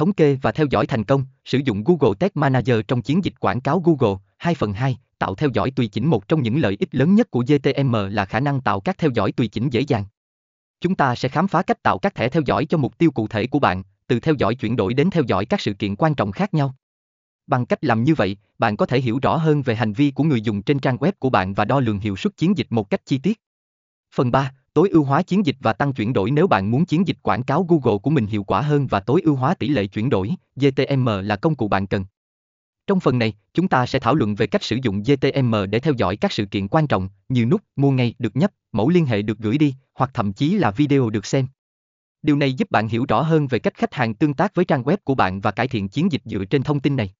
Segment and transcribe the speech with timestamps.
[0.00, 3.40] thống kê và theo dõi thành công, sử dụng Google Tag Manager trong chiến dịch
[3.40, 6.76] quảng cáo Google 2 phần 2, tạo theo dõi tùy chỉnh một trong những lợi
[6.80, 9.80] ích lớn nhất của GTM là khả năng tạo các theo dõi tùy chỉnh dễ
[9.80, 10.04] dàng.
[10.80, 13.28] Chúng ta sẽ khám phá cách tạo các thẻ theo dõi cho mục tiêu cụ
[13.28, 16.14] thể của bạn, từ theo dõi chuyển đổi đến theo dõi các sự kiện quan
[16.14, 16.74] trọng khác nhau.
[17.46, 20.24] Bằng cách làm như vậy, bạn có thể hiểu rõ hơn về hành vi của
[20.24, 22.90] người dùng trên trang web của bạn và đo lường hiệu suất chiến dịch một
[22.90, 23.40] cách chi tiết.
[24.14, 27.06] Phần 3, tối ưu hóa chiến dịch và tăng chuyển đổi nếu bạn muốn chiến
[27.06, 29.86] dịch quảng cáo Google của mình hiệu quả hơn và tối ưu hóa tỷ lệ
[29.86, 32.04] chuyển đổi, GTM là công cụ bạn cần.
[32.86, 35.94] Trong phần này, chúng ta sẽ thảo luận về cách sử dụng GTM để theo
[35.96, 39.22] dõi các sự kiện quan trọng, như nút mua ngay được nhấp, mẫu liên hệ
[39.22, 41.46] được gửi đi, hoặc thậm chí là video được xem.
[42.22, 44.82] Điều này giúp bạn hiểu rõ hơn về cách khách hàng tương tác với trang
[44.82, 47.10] web của bạn và cải thiện chiến dịch dựa trên thông tin này.